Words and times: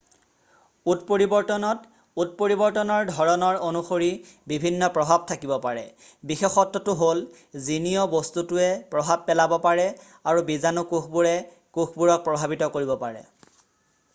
উৎপৰিবৰ্তনত 0.91 2.23
উৎপৰিবৰ্তনৰ 2.23 3.03
ধৰণৰ 3.17 3.59
অনুসৰি 3.67 4.07
বিভিন্ন 4.53 4.89
প্ৰভাৱ 4.95 5.21
থাকিব 5.33 5.53
পাৰে 5.67 5.83
বিশেষত্বটো 6.31 6.95
হ'ল 7.03 7.21
জীনীয় 7.67 8.07
বস্তুটোৱে 8.15 8.73
প্ৰভাৱ 8.97 9.23
পেলাব 9.29 9.55
পাৰে 9.69 9.87
আৰু 10.33 10.47
বিজানু 10.51 10.87
কোষবোৰে 10.95 11.37
কোষবোৰক 11.79 12.27
প্ৰভাৱিত 12.31 12.71
কৰিব 12.79 12.97
পাৰে 13.07 13.25